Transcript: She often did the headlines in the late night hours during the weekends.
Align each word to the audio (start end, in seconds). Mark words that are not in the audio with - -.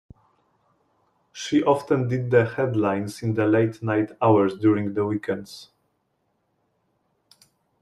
She 1.31 1.61
often 1.61 2.07
did 2.07 2.31
the 2.31 2.43
headlines 2.43 3.21
in 3.21 3.35
the 3.35 3.45
late 3.45 3.83
night 3.83 4.09
hours 4.19 4.57
during 4.57 4.95
the 4.95 5.05
weekends. 5.05 5.69